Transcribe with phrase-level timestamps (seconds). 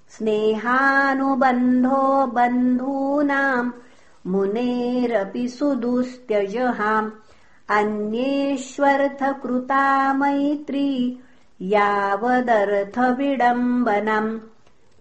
[0.08, 3.70] स्नेहानुबन्धो बन्धूनाम्
[4.26, 7.10] मुनेरपि सुदुस्त्यजहाम्।
[7.68, 11.18] अन्येष्वर्थकृता मैत्री
[11.62, 14.49] यावदर्थविडम्बनम्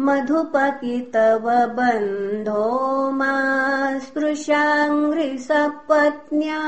[0.00, 6.60] मधुपति तव बन्धो मा स्पृशाङ्घ्रिसपत्न्या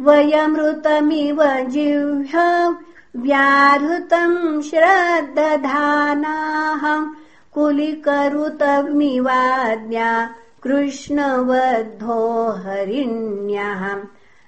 [0.00, 2.76] वयमृतमिव जिह्व
[3.16, 7.12] व्याहृतम् श्रद्दधानाः
[7.54, 10.30] कुलिकरुतमिवाज्ञा
[10.62, 13.96] कृष्णवद्धो हरिण्यः।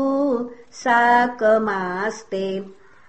[0.83, 2.47] साकमास्ते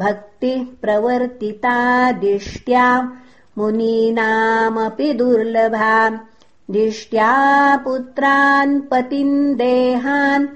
[0.00, 1.76] भक्तिः प्रवर्तिता
[2.24, 2.86] दिष्ट्या
[3.58, 6.18] मुनीनामपि दुर्लभाम्
[6.74, 7.30] दिष्ट्या
[7.84, 10.46] पुत्रान् पतिन् देहान्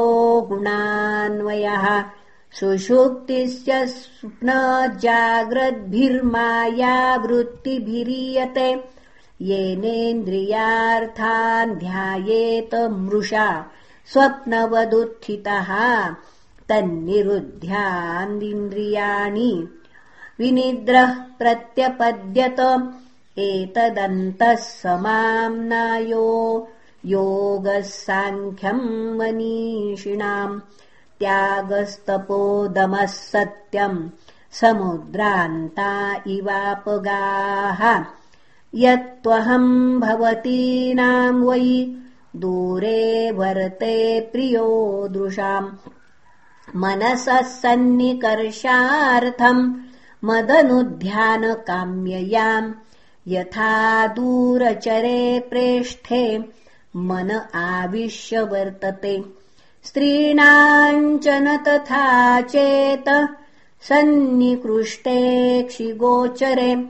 [0.50, 1.86] गुणान्वयः
[2.60, 3.70] सुषुप्तिश्च
[7.26, 8.70] वृत्तिभिरीयते
[9.50, 12.74] येनेन्द्रियार्थान् ध्यायेत
[13.06, 13.48] मृषा
[14.14, 15.72] स्वप्नवदुत्थितः
[16.70, 19.52] तन्निरुध्यान्दिन्द्रियाणि
[20.40, 22.90] विनिद्रः प्रत्यपद्यत
[23.38, 26.68] एतदन्तः समाम्नायो
[27.06, 30.62] योगः साङ्ख्यम् मनीषिणाम्
[31.20, 34.10] त्यागस्तपोदमः सत्यम्
[34.52, 38.04] समुद्रान्ता इवापगाः।
[38.76, 41.96] यत्त्वहम् भवतीनाम् वै
[42.36, 45.72] दूरे वर्ते प्रियो दृशाम्।
[46.76, 49.83] मनसः सन्निकर्षार्थम्
[50.24, 52.74] मदनुध्यानकाम्ययाम्
[53.28, 56.46] यथा दूरचरे प्रेष्ठे
[56.96, 59.24] मन आविश्य वर्तते।
[59.84, 63.36] स्त्रीणाम् च न तथा चेत
[63.90, 66.90] सन्निकृष्टे क्षिगोचरे।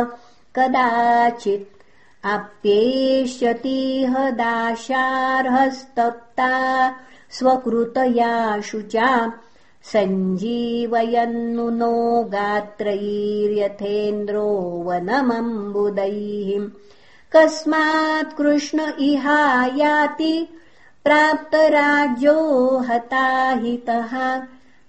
[0.55, 1.69] कदाचित्
[2.23, 6.51] आप्येष्यतीह दाशार्हस्तप्ता
[7.31, 9.31] स्वकृतया शुचा
[9.91, 14.49] सञ्जीवयन्नु नो गात्रैर्यथेन्द्रो
[14.87, 16.67] वनमम्बुदैः
[17.35, 20.47] कस्मात् कृष्ण इहायाति
[21.03, 24.41] प्राप्तराज्यो हताहितः।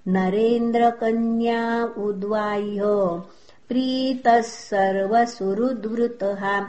[0.09, 2.81] नरेन्द्रकन्या उद्वाह्य
[3.69, 6.67] प्रीतः सर्वसुहृद्वृतः।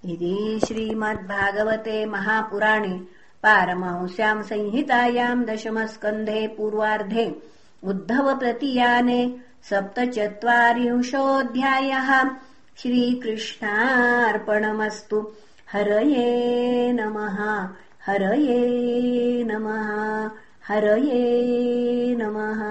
[0.06, 3.02] इति श्रीमद्भागवते महापुराणे
[3.44, 7.42] पारमहंस्याम् संहितायाम् दशमस्कन्धे पूर्वार्धे
[7.84, 9.36] उद्धवप्रतीयाने
[9.70, 12.30] सप्तचत्वारिंशोऽध्यायः।
[12.78, 15.32] श्रीकृष्णार्पणमस्तु।
[15.74, 17.70] हरये नमः
[18.08, 20.30] हरये नमः
[20.67, 22.62] हरये नमः